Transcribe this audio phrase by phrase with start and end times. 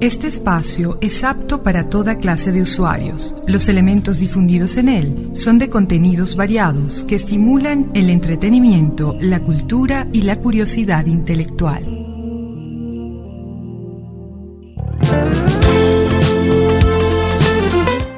[0.00, 3.34] Este espacio es apto para toda clase de usuarios.
[3.48, 10.06] Los elementos difundidos en él son de contenidos variados que estimulan el entretenimiento, la cultura
[10.12, 11.84] y la curiosidad intelectual.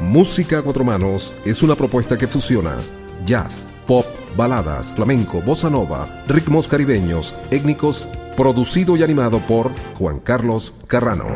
[0.03, 2.75] Música a cuatro manos es una propuesta que fusiona
[3.25, 4.05] jazz, pop,
[4.37, 11.27] baladas, flamenco, bossa nova, ritmos caribeños, étnicos, producido y animado por Juan Carlos Carrano.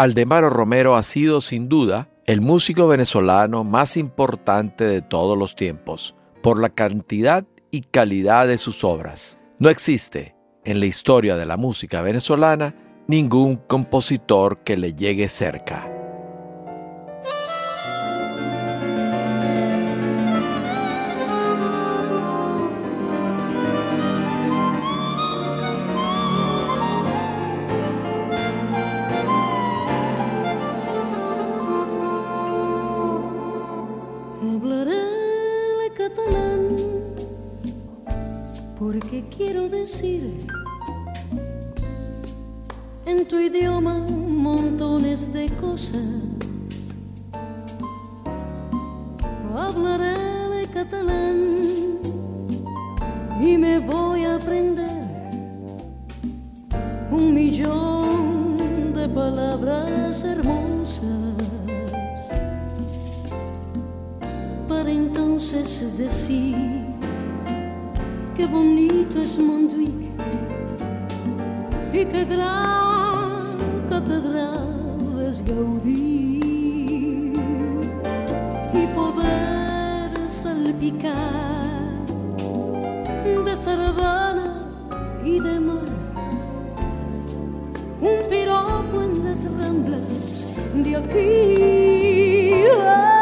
[0.00, 6.14] Aldemaro Romero ha sido sin duda el músico venezolano más importante de todos los tiempos,
[6.40, 9.40] por la cantidad y calidad de sus obras.
[9.58, 12.76] No existe en la historia de la música venezolana
[13.08, 15.97] ningún compositor que le llegue cerca.
[68.50, 69.98] bonito és Montjuïc
[71.92, 73.56] e que gran
[73.90, 77.32] catedral és Gaudí
[78.80, 82.04] e poder salpicar
[83.44, 84.48] de sardana
[85.24, 85.90] e de mar
[88.00, 90.46] um piropo em les Ramblas
[90.84, 90.96] de
[92.80, 93.17] Oh.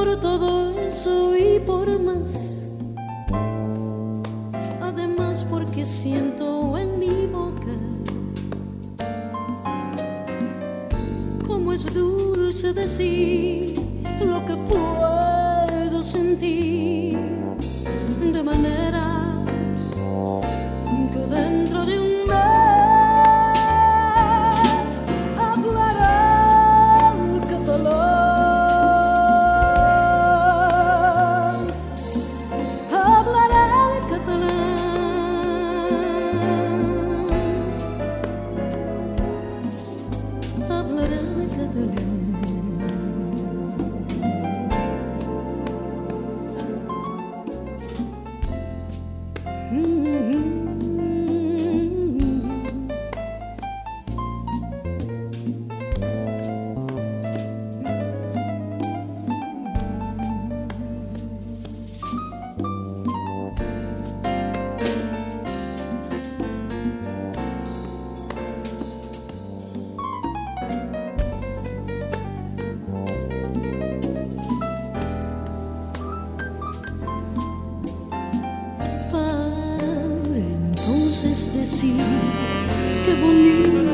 [0.00, 2.64] por todo eso y por más.
[4.80, 7.76] Además porque siento en mi boca
[11.46, 13.78] como es dulce decir
[14.24, 17.18] lo que puedo sentir
[18.32, 18.89] de manera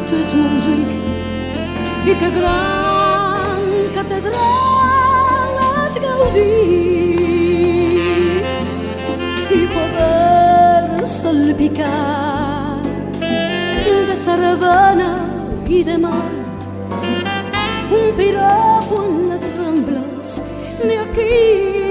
[0.08, 0.90] tu ets Montjuïc
[2.10, 3.64] i que gran
[3.96, 7.16] catedral has gaudit
[9.58, 12.78] i poder salpicar
[14.10, 15.10] de sardana
[15.78, 16.30] i de mar
[17.98, 20.32] un piropo en les rambles
[20.86, 21.85] d'aquí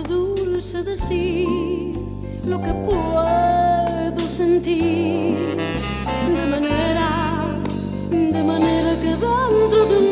[0.00, 1.92] es dulce decir
[2.46, 5.36] lo que puedo sentir.
[6.34, 7.60] De manera,
[8.10, 10.11] de manera que dentro de mí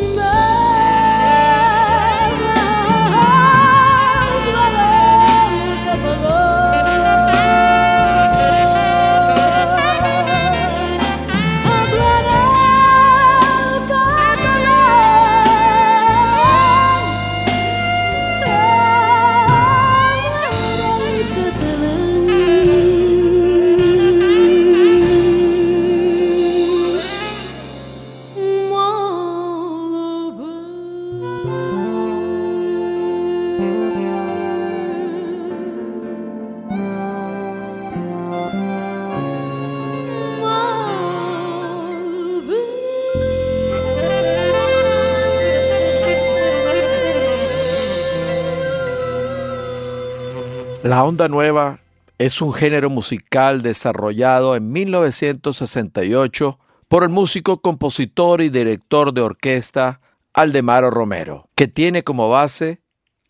[51.11, 51.81] onda nueva
[52.19, 60.01] es un género musical desarrollado en 1968 por el músico, compositor y director de orquesta
[60.35, 62.81] Aldemaro Romero, que tiene como base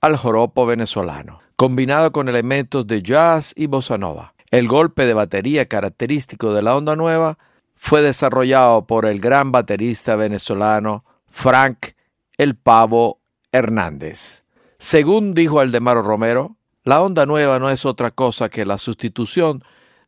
[0.03, 4.35] al joropo venezolano, combinado con elementos de jazz y bossa nova.
[4.50, 7.38] El golpe de batería característico de la onda nueva
[7.76, 11.93] fue desarrollado por el gran baterista venezolano Frank
[12.37, 13.21] El Pavo
[13.53, 14.44] Hernández.
[14.76, 19.62] Según dijo Aldemaro Romero, la onda nueva no es otra cosa que la sustitución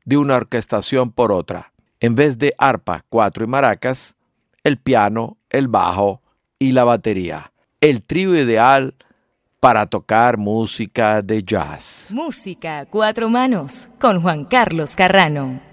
[0.05, 1.73] de una orquestación por otra.
[2.01, 4.17] En vez de arpa, cuatro y maracas,
[4.65, 6.23] el piano, el bajo
[6.59, 7.53] y la batería.
[7.81, 8.95] El trío ideal
[9.61, 12.11] para tocar música de jazz.
[12.13, 15.72] Música cuatro manos con Juan Carlos Carrano.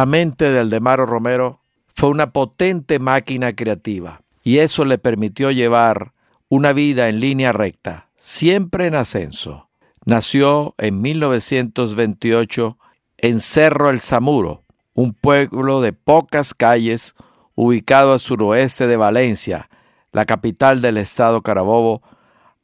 [0.00, 1.60] La mente de Aldemaro Romero
[1.94, 6.14] fue una potente máquina creativa y eso le permitió llevar
[6.48, 9.68] una vida en línea recta, siempre en ascenso.
[10.06, 12.78] Nació en 1928
[13.18, 14.64] en Cerro El Zamuro,
[14.94, 17.14] un pueblo de pocas calles
[17.54, 19.68] ubicado al suroeste de Valencia,
[20.12, 22.00] la capital del estado Carabobo,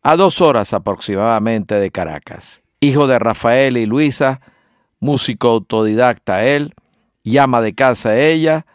[0.03, 2.63] a dos horas aproximadamente de Caracas.
[2.81, 4.41] Hijo de Rafael y Luisa,
[5.01, 6.73] músico autodidacta él,
[7.31, 8.67] llama de casa ella,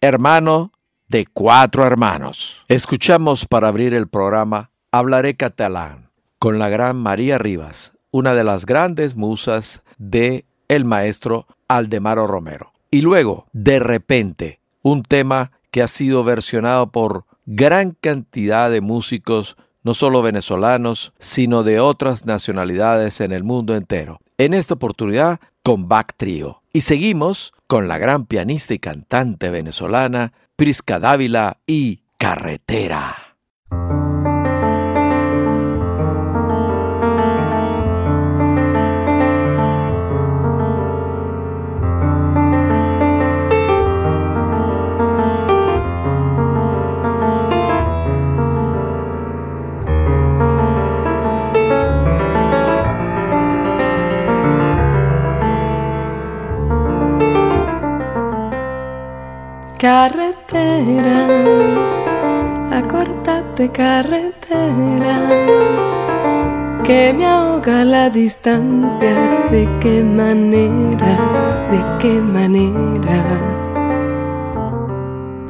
[0.00, 0.72] hermano
[1.08, 2.64] de cuatro hermanos.
[2.68, 8.66] Escuchamos para abrir el programa Hablaré catalán con la gran María Rivas, una de las
[8.66, 12.72] grandes musas de el maestro Aldemaro Romero.
[12.90, 19.56] Y luego, de repente, un tema que ha sido versionado por gran cantidad de músicos,
[19.82, 24.20] no solo venezolanos, sino de otras nacionalidades en el mundo entero.
[24.38, 26.62] En esta oportunidad, con Back Trio.
[26.72, 33.25] Y seguimos con la gran pianista y cantante venezolana Prisca Dávila y Carretera.
[59.78, 61.28] Carretera,
[62.72, 65.18] acórtate carretera,
[66.82, 69.14] que me ahoga la distancia,
[69.50, 73.18] de qué manera, de qué manera.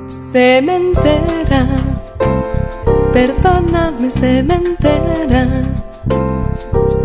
[0.08, 0.60] Se
[3.12, 4.44] perdóname, se.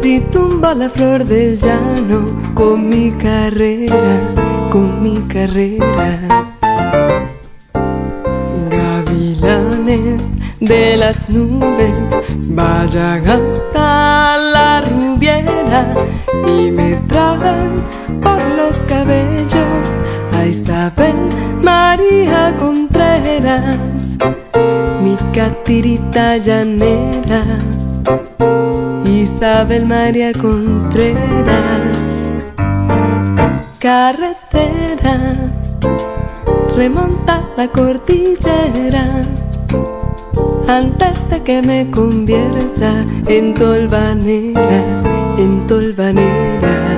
[0.01, 2.25] Si tumba la flor del llano
[2.55, 4.33] con mi carrera,
[4.71, 6.50] con mi carrera.
[10.61, 12.11] De las nubes
[12.49, 15.95] vayan hasta la rubiera
[16.47, 17.75] y me tragan
[18.21, 19.89] por los cabellos
[20.33, 21.15] a Isabel
[21.63, 24.17] María Contreras,
[25.01, 27.43] mi catirita llanera.
[29.05, 31.07] Isabel María Contreras,
[33.79, 35.17] carretera,
[36.75, 39.25] remonta la cordillera
[40.67, 46.90] antes de que me convierta en tolvanera, en tolvanera.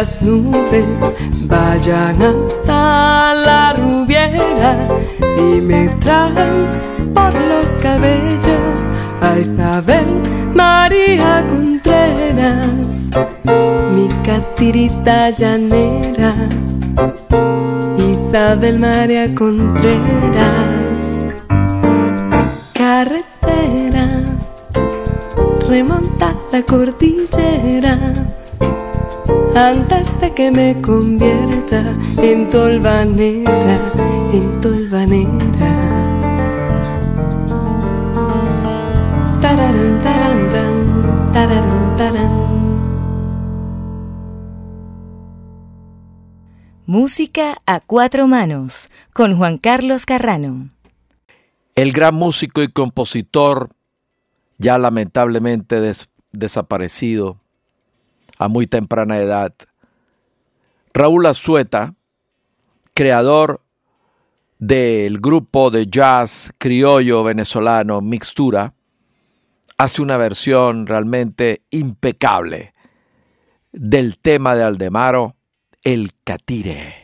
[0.00, 0.98] Las nubes
[1.46, 4.88] vayan hasta la rubiera
[5.36, 6.66] y me traen
[7.12, 8.80] por los cabellos
[9.20, 10.06] a Isabel
[10.54, 12.94] María Contreras,
[13.94, 16.34] mi catirita llanera,
[17.98, 21.00] Isabel María Contreras,
[22.72, 24.06] carretera,
[25.68, 27.98] remonta la cordillera
[29.54, 33.92] antes de que me convierta en tolvanera,
[34.32, 35.72] en tolvanera.
[39.40, 42.40] Tararán, tararán, tararán, tararán.
[46.86, 50.70] Música a cuatro manos con Juan Carlos Carrano.
[51.74, 53.70] El gran músico y compositor,
[54.58, 55.80] ya lamentablemente
[56.32, 57.39] desaparecido
[58.40, 59.52] a muy temprana edad,
[60.94, 61.94] Raúl Azueta,
[62.94, 63.62] creador
[64.58, 68.72] del grupo de jazz criollo venezolano Mixtura,
[69.76, 72.72] hace una versión realmente impecable
[73.72, 75.36] del tema de Aldemaro,
[75.82, 76.99] El Catire.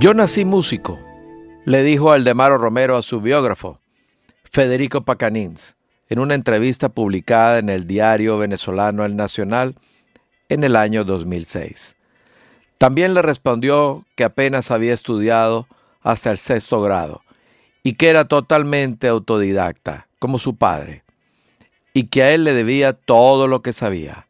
[0.00, 0.98] Yo nací músico,
[1.66, 3.80] le dijo Aldemaro Romero a su biógrafo,
[4.44, 5.76] Federico Pacanins,
[6.08, 9.74] en una entrevista publicada en el diario venezolano El Nacional
[10.48, 11.96] en el año 2006.
[12.78, 15.68] También le respondió que apenas había estudiado
[16.00, 17.20] hasta el sexto grado
[17.82, 21.04] y que era totalmente autodidacta, como su padre,
[21.92, 24.28] y que a él le debía todo lo que sabía,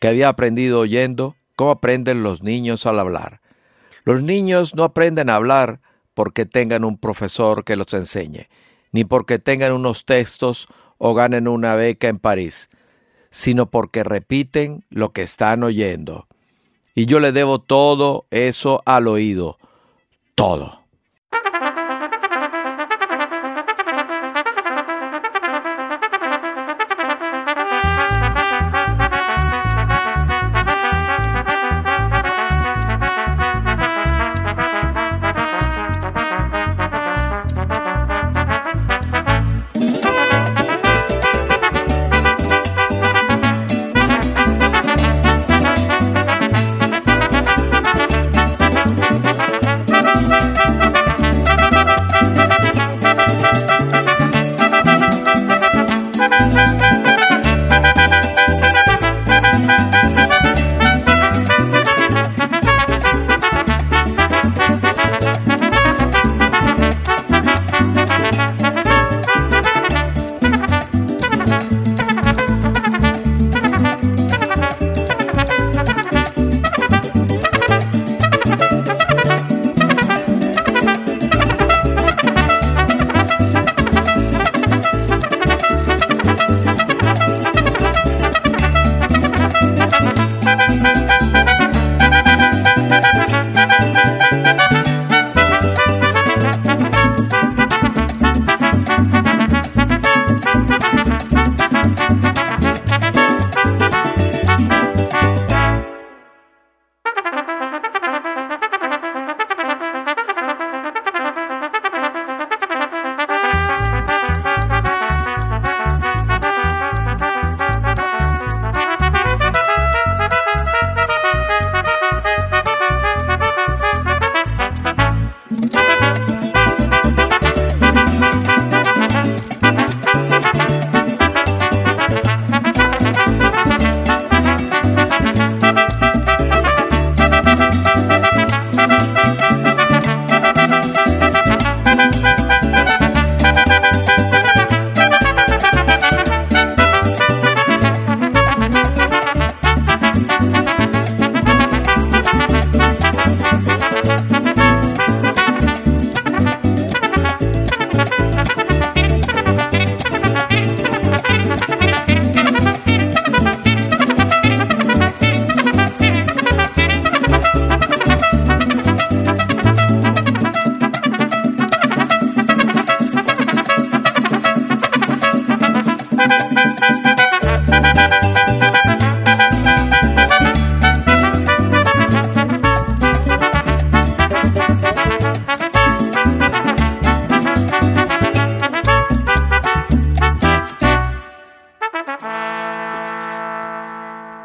[0.00, 3.43] que había aprendido oyendo como aprenden los niños al hablar.
[4.04, 5.80] Los niños no aprenden a hablar
[6.12, 8.48] porque tengan un profesor que los enseñe,
[8.92, 12.68] ni porque tengan unos textos o ganen una beca en París,
[13.30, 16.28] sino porque repiten lo que están oyendo.
[16.94, 19.58] Y yo le debo todo eso al oído,
[20.34, 20.83] todo.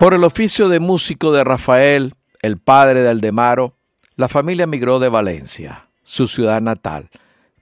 [0.10, 3.76] Por el oficio de músico de Rafael, el padre de Aldemaro,
[4.15, 7.12] la familia emigró de Valencia, su ciudad natal,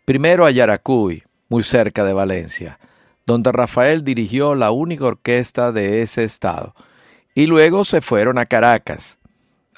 [0.05, 2.79] primero a Yaracuy, muy cerca de Valencia,
[3.25, 6.73] donde Rafael dirigió la única orquesta de ese estado,
[7.35, 9.19] y luego se fueron a Caracas.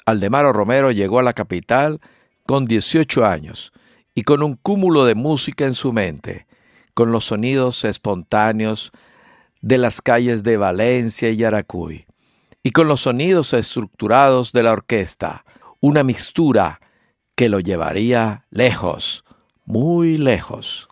[0.06, 2.00] Aldemaro Romero llegó a la capital
[2.46, 3.72] con 18 años
[4.14, 6.46] y con un cúmulo de música en su mente,
[6.94, 8.92] con los sonidos espontáneos
[9.60, 12.06] de las calles de Valencia y Yaracuy
[12.62, 15.44] y con los sonidos estructurados de la orquesta,
[15.80, 16.80] una mixtura
[17.34, 19.24] que lo llevaría lejos,
[19.64, 20.89] muy lejos.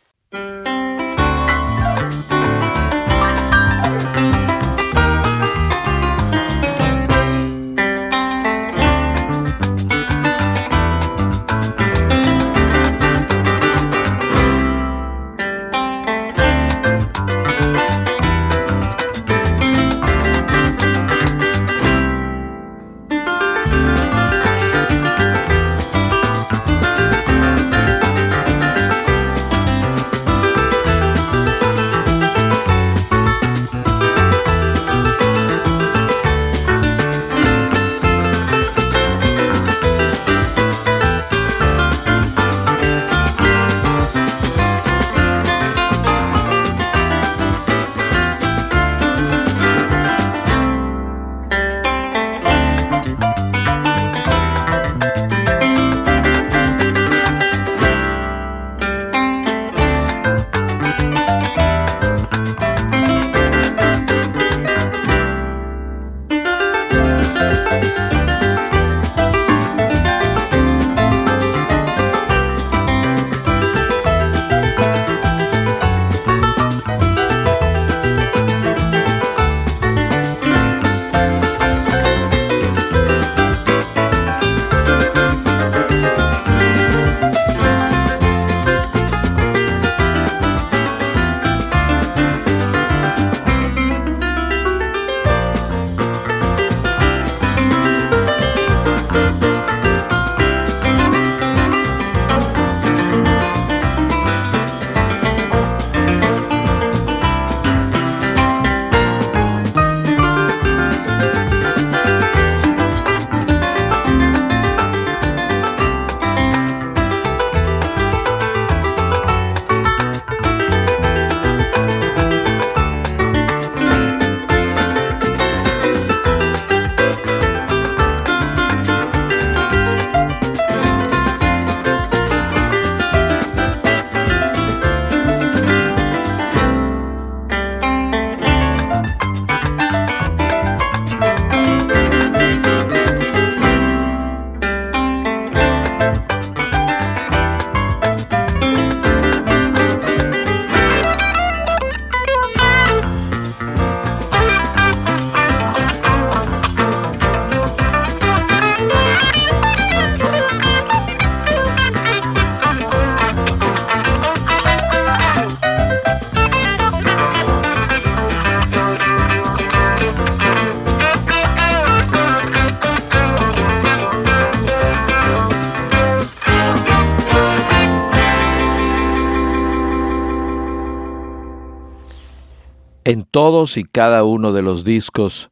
[183.30, 185.50] Todos y cada uno de los discos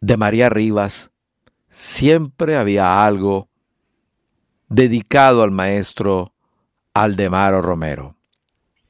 [0.00, 1.10] de María Rivas
[1.68, 3.48] siempre había algo
[4.68, 6.32] dedicado al maestro
[6.94, 8.16] Aldemaro Romero,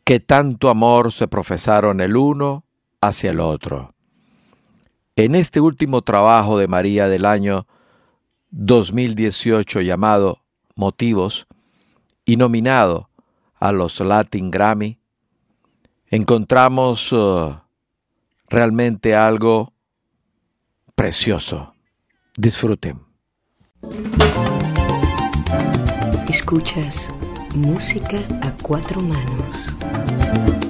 [0.04, 2.64] que tanto amor se profesaron el uno
[3.00, 3.94] hacia el otro.
[5.16, 7.66] En este último trabajo de María del año
[8.50, 10.42] 2018 llamado
[10.74, 11.46] Motivos
[12.24, 13.10] y nominado
[13.54, 14.98] a los Latin Grammy,
[16.06, 17.59] encontramos uh,
[18.50, 19.72] realmente algo
[20.94, 21.72] precioso.
[22.36, 23.00] Disfruten.
[26.28, 27.10] Escuchas
[27.54, 30.69] música a cuatro manos.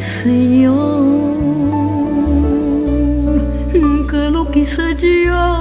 [0.00, 1.36] Señor,
[4.10, 5.59] que lo quise yo.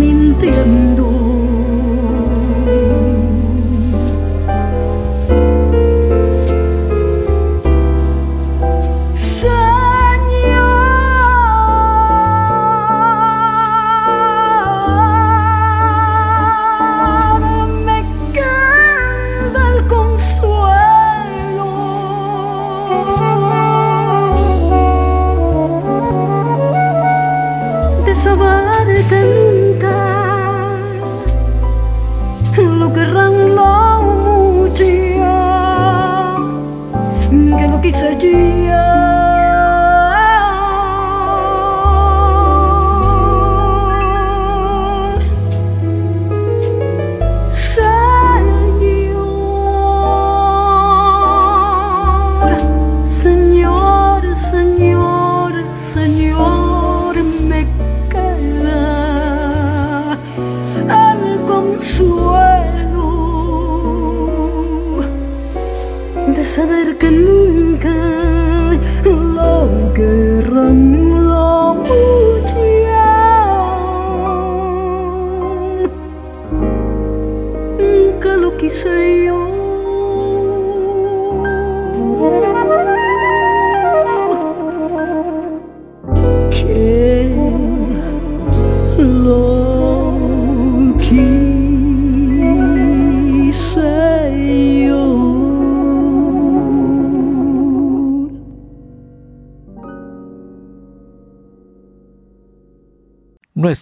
[0.00, 1.27] nên tìm đủ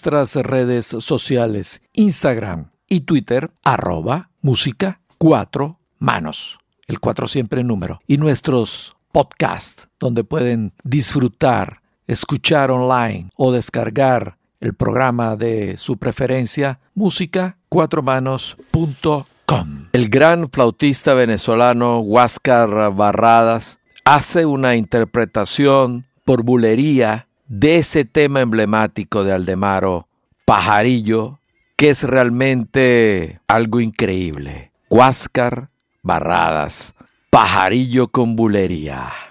[0.06, 8.16] nuestras redes sociales, Instagram y Twitter, arroba música cuatro manos, el cuatro siempre número, y
[8.16, 17.58] nuestros podcasts, donde pueden disfrutar, escuchar online o descargar el programa de su preferencia, música
[17.68, 19.88] cuatro manos.com.
[19.92, 29.24] El gran flautista venezolano Huáscar Barradas hace una interpretación por bulería de ese tema emblemático
[29.24, 30.08] de Aldemaro,
[30.44, 31.40] Pajarillo,
[31.76, 34.72] que es realmente algo increíble.
[34.88, 35.70] Huáscar
[36.02, 36.94] Barradas,
[37.30, 39.25] Pajarillo con bulería.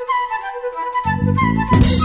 [1.99, 2.04] you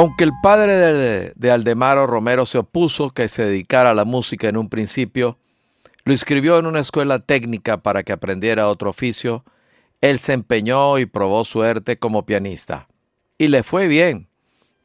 [0.00, 4.48] Aunque el padre de, de, Aldemaro Romero se opuso que se dedicara a la música
[4.48, 5.36] en un principio,
[6.04, 9.44] lo inscribió en una escuela técnica para que aprendiera otro oficio,
[10.00, 12.88] él se empeñó y probó suerte como pianista.
[13.36, 14.28] Y le fue bien.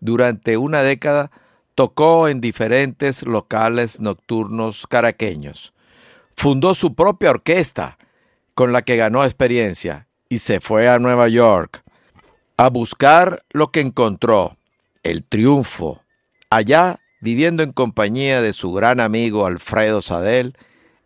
[0.02, 1.32] Durante una década
[1.76, 5.72] tocó en diferentes locales nocturnos caraqueños.
[6.36, 7.98] Fundó su propia orquesta,
[8.54, 11.84] con la que ganó experiencia, y se fue a Nueva York
[12.58, 14.58] a buscar lo que encontró
[15.06, 16.02] el triunfo.
[16.50, 20.58] Allá, viviendo en compañía de su gran amigo Alfredo Sadel,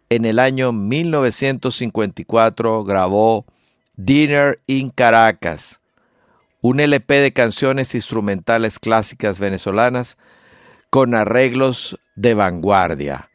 [0.10, 3.46] en el año 1954 grabó
[3.96, 5.82] Dinner in Caracas,
[6.62, 10.18] un LP de canciones instrumentales clásicas venezolanas
[10.90, 13.30] con arreglos de vanguardia.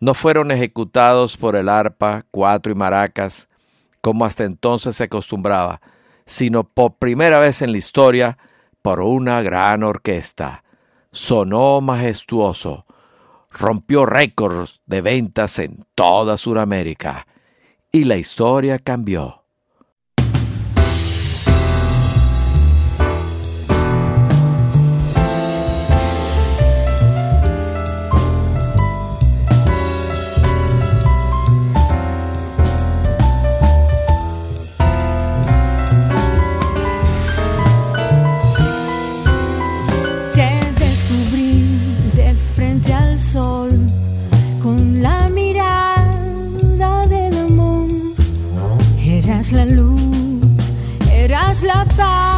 [0.00, 3.48] No fueron ejecutados por el arpa, cuatro y maracas,
[4.00, 5.80] como hasta entonces se acostumbraba,
[6.26, 8.36] sino por primera vez en la historia
[8.82, 10.64] por una gran orquesta.
[11.12, 12.84] Sonó majestuoso,
[13.50, 17.26] rompió récords de ventas en toda Sudamérica
[17.90, 19.41] y la historia cambió.
[51.96, 52.31] 吧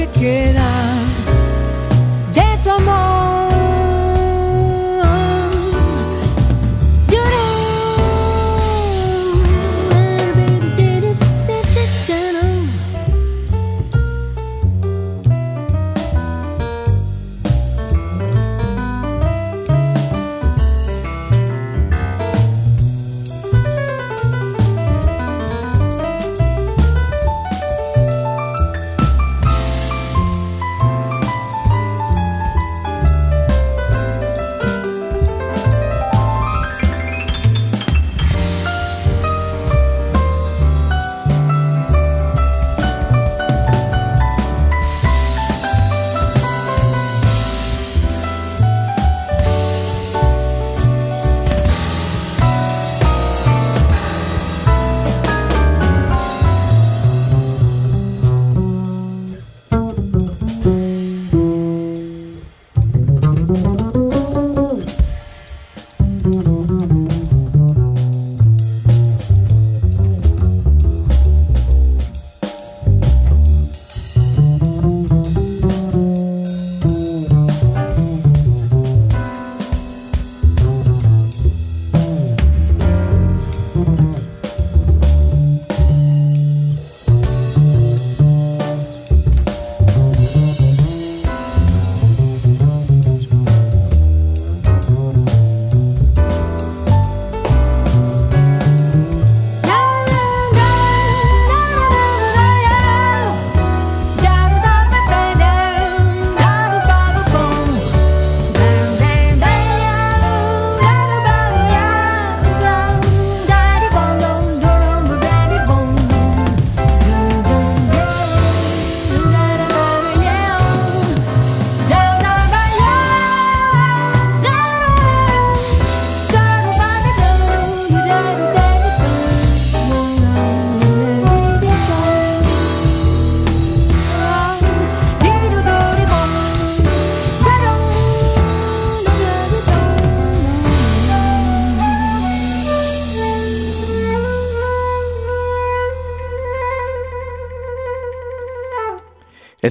[0.00, 0.89] que queda.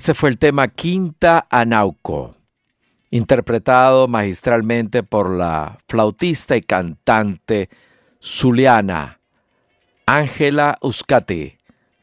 [0.10, 2.34] Este fue el tema Quinta Anauco,
[3.12, 7.70] interpretado magistralmente por la flautista y cantante
[8.20, 9.20] zuliana
[10.08, 11.56] Ángela Uscati,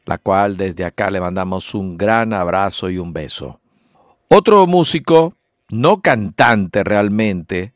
[0.05, 3.59] la cual desde acá le mandamos un gran abrazo y un beso.
[4.29, 5.33] Otro músico,
[5.69, 7.73] no cantante realmente,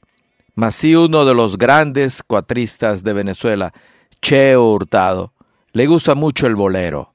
[0.56, 3.74] mas sí uno de los grandes cuatristas de Venezuela,
[4.22, 5.34] Cheo Hurtado,
[5.74, 7.11] le gusta mucho el bolero.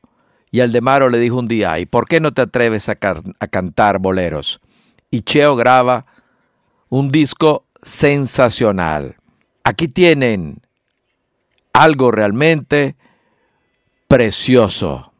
[0.57, 3.99] Y Aldemaro le dijo un día, ¿y por qué no te atreves a, a cantar
[3.99, 4.59] boleros?
[5.11, 6.07] Y Cheo graba
[6.89, 9.17] un disco sensacional.
[9.65, 10.63] Aquí tienen
[11.75, 12.97] algo realmente
[14.09, 15.13] precioso.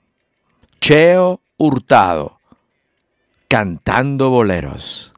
[0.81, 2.41] Cheo Hurtado,
[3.47, 5.13] cantando boleros.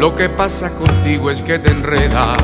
[0.00, 2.38] Lo que pasa contigo es que te enredas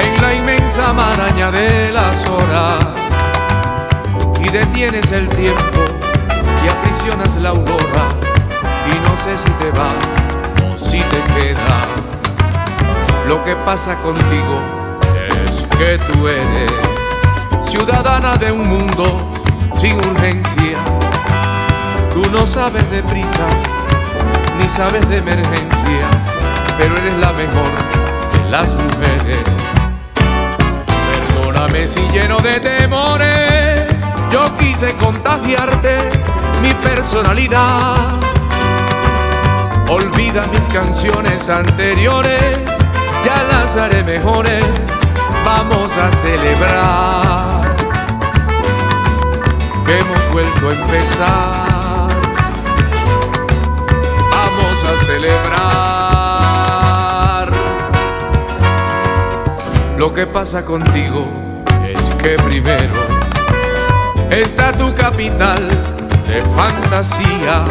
[0.00, 2.86] en la inmensa maraña de las horas
[4.40, 5.80] y detienes el tiempo
[6.64, 8.06] y aprisionas la aurora
[8.86, 11.88] y no sé si te vas o si te quedas.
[13.26, 14.62] Lo que pasa contigo
[15.48, 16.70] es que tú eres
[17.62, 19.32] ciudadana de un mundo
[19.76, 20.80] sin urgencias.
[22.14, 23.77] Tú no sabes de prisas
[24.58, 26.16] ni sabes de emergencias,
[26.76, 27.70] pero eres la mejor
[28.32, 29.38] de las mujeres.
[31.34, 33.86] Perdóname si lleno de temores,
[34.30, 35.98] yo quise contagiarte
[36.62, 38.18] mi personalidad.
[39.88, 42.58] Olvida mis canciones anteriores,
[43.24, 44.64] ya las haré mejores,
[45.44, 47.76] vamos a celebrar
[49.86, 51.57] que hemos vuelto a empezar.
[55.08, 55.48] Celebrar.
[59.96, 61.26] Lo que pasa contigo
[61.82, 63.06] es que primero
[64.30, 65.66] está tu capital
[66.26, 67.64] de fantasía.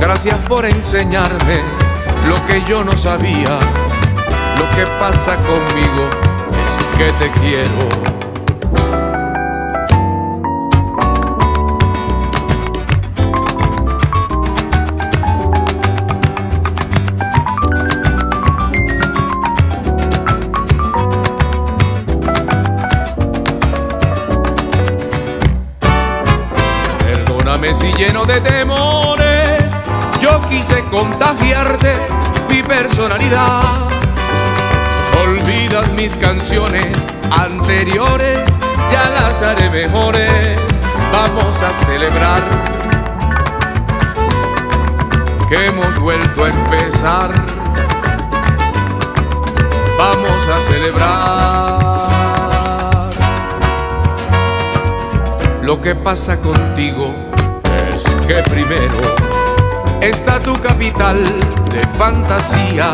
[0.00, 1.60] Gracias por enseñarme
[2.26, 3.58] lo que yo no sabía.
[4.58, 6.08] Lo que pasa conmigo
[6.62, 8.01] es que te quiero
[27.82, 29.64] si lleno de temores
[30.20, 31.96] yo quise contagiarte
[32.48, 33.88] mi personalidad.
[35.20, 36.96] Olvidas mis canciones
[37.32, 38.38] anteriores,
[38.92, 40.60] ya las haré mejores.
[41.12, 42.40] Vamos a celebrar
[45.48, 47.32] que hemos vuelto a empezar.
[49.98, 52.02] Vamos a celebrar
[55.62, 57.31] lo que pasa contigo
[58.32, 58.96] que primero
[60.00, 61.22] está tu capital
[61.70, 62.90] de fantasía.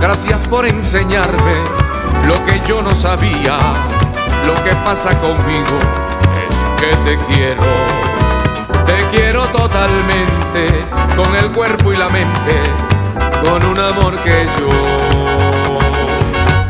[0.00, 1.54] Gracias por enseñarme
[2.26, 3.56] lo que yo no sabía.
[4.44, 5.78] Lo que pasa conmigo
[6.48, 7.62] es que te quiero.
[8.86, 10.66] Te quiero totalmente,
[11.14, 12.60] con el cuerpo y la mente,
[13.44, 15.78] con un amor que yo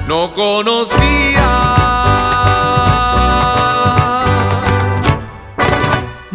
[0.06, 1.86] no conocía.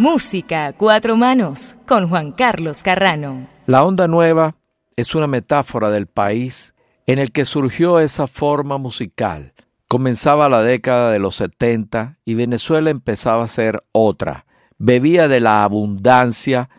[0.01, 3.47] Música a cuatro manos con Juan Carlos Carrano.
[3.67, 4.55] La onda nueva
[4.95, 6.73] es una metáfora del país
[7.05, 9.53] en el que surgió esa forma musical.
[9.87, 14.47] Comenzaba la década de los 70 y Venezuela empezaba a ser otra.
[14.79, 16.71] Bebía de la abundancia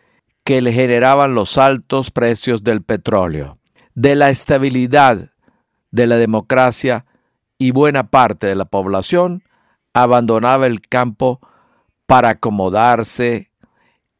[0.42, 3.58] que le generaban los altos precios del petróleo,
[3.94, 5.30] de la estabilidad
[5.92, 7.06] de la democracia
[7.56, 9.44] y buena parte de la población
[9.94, 11.38] abandonaba el campo
[12.12, 13.50] para acomodarse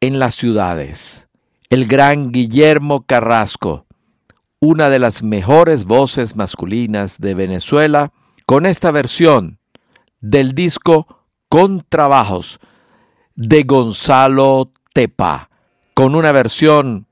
[0.01, 1.27] en las ciudades.
[1.69, 3.85] El gran Guillermo Carrasco,
[4.59, 8.11] una de las mejores voces masculinas de Venezuela,
[8.47, 9.59] con esta versión
[10.21, 11.05] del disco
[11.49, 12.59] Con Trabajos
[13.35, 15.51] de Gonzalo Tepa,
[15.93, 17.05] con una versión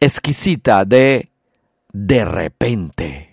[0.00, 1.30] exquisita de
[1.92, 3.31] De repente.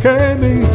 [0.00, 0.67] Que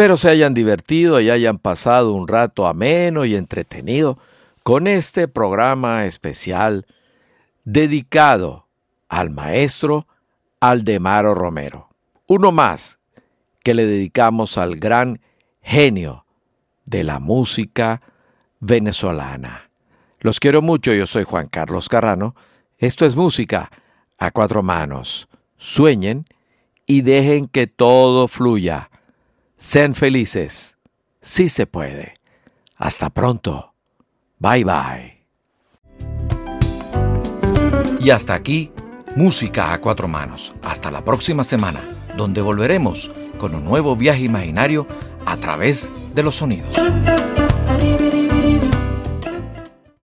[0.00, 4.16] Espero se hayan divertido y hayan pasado un rato ameno y entretenido
[4.64, 6.86] con este programa especial
[7.64, 8.66] dedicado
[9.10, 10.06] al maestro
[10.58, 11.90] Aldemaro Romero.
[12.26, 12.98] Uno más
[13.62, 15.20] que le dedicamos al gran
[15.60, 16.24] genio
[16.86, 18.00] de la música
[18.58, 19.68] venezolana.
[20.20, 22.34] Los quiero mucho, yo soy Juan Carlos Carrano.
[22.78, 23.70] Esto es música
[24.16, 25.28] a cuatro manos.
[25.58, 26.24] Sueñen
[26.86, 28.88] y dejen que todo fluya.
[29.62, 30.78] Sean felices.
[31.20, 32.14] Sí se puede.
[32.76, 33.74] Hasta pronto.
[34.38, 35.20] Bye bye.
[38.00, 38.72] Y hasta aquí,
[39.16, 40.54] Música a cuatro manos.
[40.62, 41.80] Hasta la próxima semana,
[42.16, 44.86] donde volveremos con un nuevo viaje imaginario
[45.26, 46.74] a través de los sonidos.